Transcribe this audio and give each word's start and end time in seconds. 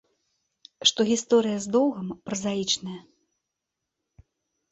Што 0.91 1.05
гісторыя 1.09 1.59
з 1.65 1.73
доўгам 1.75 2.07
празаічная. 2.29 2.97